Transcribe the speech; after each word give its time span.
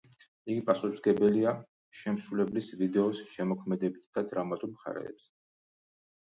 იგი 0.51 0.61
პასუხისმგებელია 0.67 1.51
შემსრულებლის 1.97 2.71
ვიდეოს 2.79 3.21
შემოქმედებით 3.35 4.09
და 4.19 4.25
დრამატულ 4.33 4.73
მხარეებზე. 4.73 5.31